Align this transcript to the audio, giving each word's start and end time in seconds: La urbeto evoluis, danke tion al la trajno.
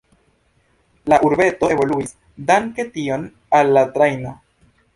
La 1.11 1.19
urbeto 1.27 1.69
evoluis, 1.75 2.15
danke 2.49 2.87
tion 2.97 3.29
al 3.59 3.73
la 3.79 3.85
trajno. 3.99 4.37